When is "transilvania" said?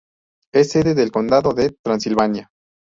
1.85-2.47